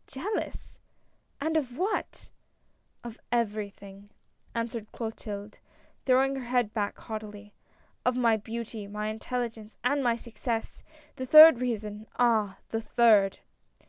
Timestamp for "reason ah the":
11.60-12.80